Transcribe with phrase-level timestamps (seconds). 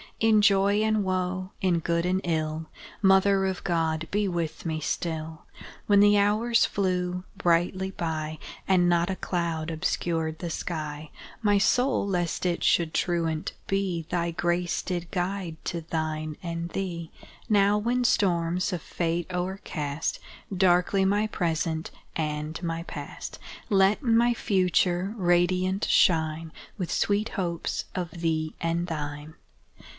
[0.19, 2.67] In joy and woe in good and ill
[3.03, 5.45] Mother of God, be with me still!
[5.87, 8.37] When the hours flew brightly by,
[8.67, 11.11] And not a cloud obscured the sky,
[11.43, 17.11] My soul, lest it should truant be, Thy grace did guide to thine and thee;
[17.49, 20.17] Now, when storms of Fate o'ercast
[20.55, 23.37] Darkly my Present and my Past,
[23.69, 29.35] Let my Future radiant shine With sweet hopes of thee and thine!